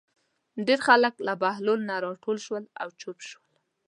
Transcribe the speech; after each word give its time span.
ډېر 0.67 0.79
خلک 0.87 1.13
له 1.27 1.33
بهلول 1.41 1.79
نه 1.89 1.95
راټول 2.05 2.37
شول 2.45 2.63
او 2.81 2.87
چوپ 3.01 3.17
شول. 3.29 3.51